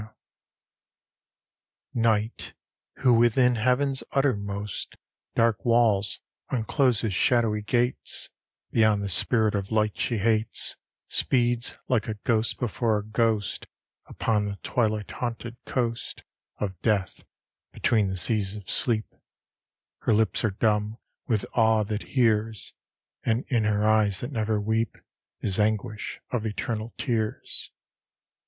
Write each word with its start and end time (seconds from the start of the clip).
LI 1.93 1.93
Night, 1.93 2.53
who 3.03 3.13
within 3.13 3.53
heaven's 3.53 4.01
uttermost 4.11 4.95
Dark 5.35 5.63
walls 5.63 6.21
uncloses 6.49 7.13
shadowy 7.13 7.61
gates, 7.61 8.31
Beyond 8.71 9.03
the 9.03 9.09
Spirit 9.09 9.53
of 9.53 9.71
Light 9.71 9.95
she 9.95 10.17
hates, 10.17 10.75
Speeds 11.07 11.77
like 11.87 12.07
a 12.07 12.15
ghost 12.23 12.57
before 12.57 12.97
a 12.97 13.05
ghost 13.05 13.67
Upon 14.07 14.45
the 14.45 14.55
twilight 14.63 15.11
haunted 15.11 15.55
coast 15.65 16.23
Of 16.57 16.81
death 16.81 17.23
between 17.71 18.07
the 18.07 18.17
seas 18.17 18.55
of 18.55 18.67
sleep: 18.71 19.05
Her 19.99 20.15
lips 20.15 20.43
are 20.43 20.49
dumb 20.49 20.97
with 21.27 21.45
awe 21.53 21.83
that 21.83 22.01
hears; 22.17 22.73
And 23.23 23.45
in 23.49 23.65
her 23.65 23.85
eyes, 23.85 24.21
that 24.21 24.31
never 24.31 24.59
weep, 24.59 24.97
Is 25.41 25.59
anguish 25.59 26.19
of 26.31 26.43
eternal 26.47 26.91
tears. 26.97 27.69